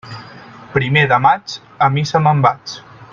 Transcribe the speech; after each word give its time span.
Primer 0.77 1.03
de 1.11 1.19
maig, 1.27 1.55
a 1.89 1.91
missa 1.99 2.23
me'n 2.29 2.43
vaig. 2.49 2.79